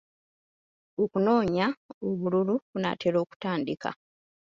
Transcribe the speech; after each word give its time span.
Okunoonya 1.03 1.67
obululu 2.07 2.53
kunaatera 2.69 3.17
okutandika. 3.23 3.89